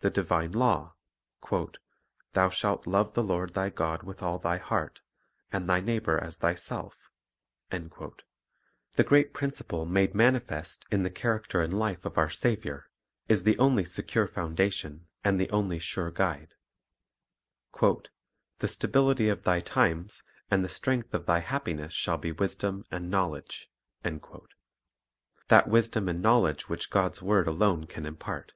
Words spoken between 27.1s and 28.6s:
word alone can impart.